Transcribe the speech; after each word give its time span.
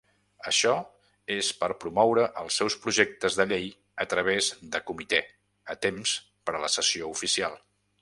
Això 0.51 0.71
és 1.35 1.49
per 1.59 1.69
promoure 1.83 2.23
els 2.45 2.57
seus 2.61 2.77
projectes 2.87 3.37
de 3.41 3.47
llei 3.53 3.69
a 4.07 4.09
través 4.15 4.51
de 4.77 4.83
comitè 4.91 5.23
a 5.75 5.81
temps 5.89 6.19
per 6.49 6.61
a 6.61 6.67
la 6.69 6.75
sessió 6.79 7.17
oficial. 7.19 7.65